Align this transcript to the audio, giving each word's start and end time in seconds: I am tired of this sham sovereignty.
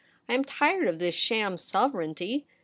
I 0.27 0.33
am 0.33 0.43
tired 0.43 0.87
of 0.87 0.97
this 0.97 1.13
sham 1.13 1.59
sovereignty. 1.59 2.47